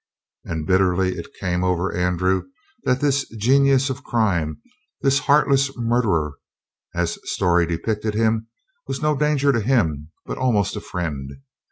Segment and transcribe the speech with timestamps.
[0.45, 2.45] And bitterly it came over Andrew
[2.85, 4.59] that this genius of crime,
[5.03, 6.39] this heartless murderer
[6.95, 8.47] as story depicted him,
[8.87, 11.29] was no danger to him but almost a friend.